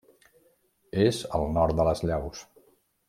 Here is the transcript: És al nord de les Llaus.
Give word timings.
És 1.03 1.19
al 1.41 1.45
nord 1.59 1.77
de 1.81 1.87
les 1.91 2.03
Llaus. 2.11 2.43